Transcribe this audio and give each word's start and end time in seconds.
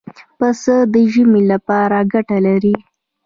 پسه 0.37 0.75
د 0.93 0.95
ژمې 1.13 1.41
لپاره 1.51 1.97
ګټه 2.13 2.37
لري. 2.47 2.75